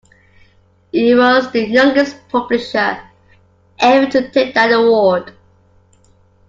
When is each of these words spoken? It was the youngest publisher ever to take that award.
It 0.91 1.13
was 1.15 1.51
the 1.51 1.67
youngest 1.67 2.27
publisher 2.29 3.03
ever 3.77 4.09
to 4.09 4.31
take 4.31 4.55
that 4.55 4.71
award. 4.71 5.31